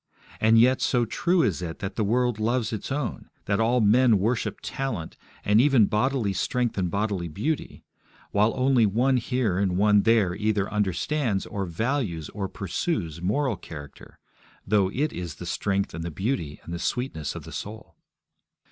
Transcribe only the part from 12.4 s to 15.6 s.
pursues moral character, though it is the